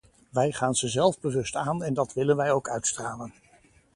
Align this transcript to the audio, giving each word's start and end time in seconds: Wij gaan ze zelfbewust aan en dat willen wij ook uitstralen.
Wij 0.29 0.51
gaan 0.51 0.75
ze 0.75 0.87
zelfbewust 0.87 1.55
aan 1.55 1.83
en 1.83 1.93
dat 1.93 2.13
willen 2.13 2.35
wij 2.35 2.51
ook 2.51 2.69
uitstralen. 2.69 3.33